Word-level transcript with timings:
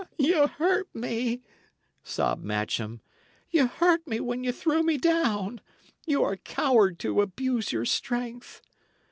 "Ye 0.17 0.33
hurt 0.47 0.87
me," 0.95 1.43
sobbed 2.01 2.43
Matcham. 2.43 3.01
"Ye 3.51 3.67
hurt 3.67 4.07
me 4.07 4.19
when 4.19 4.43
ye 4.43 4.51
threw 4.51 4.81
me 4.81 4.97
down. 4.97 5.61
Y' 6.07 6.15
are 6.15 6.31
a 6.31 6.37
coward 6.37 6.97
to 7.01 7.21
abuse 7.21 7.71
your 7.71 7.85
strength." 7.85 8.63